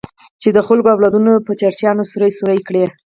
چې 0.41 0.49
د 0.55 0.59
خلکو 0.67 0.87
اولادونه 0.93 1.31
په 1.45 1.51
چړيانو 1.59 2.09
سوري 2.11 2.29
سوري 2.39 2.59
کړي. 2.67 2.83